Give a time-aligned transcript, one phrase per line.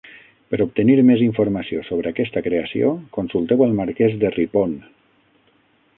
[0.53, 4.75] Per obtenir més informació sobre aquesta creació, consulteu el marquès de Ripon.